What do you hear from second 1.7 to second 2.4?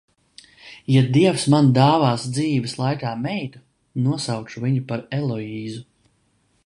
dāvās